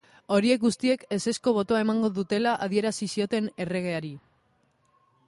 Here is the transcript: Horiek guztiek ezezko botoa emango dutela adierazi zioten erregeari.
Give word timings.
Horiek 0.35 0.61
guztiek 0.63 1.03
ezezko 1.17 1.53
botoa 1.57 1.81
emango 1.85 2.09
dutela 2.15 2.53
adierazi 2.69 3.11
zioten 3.17 3.51
erregeari. 3.67 4.13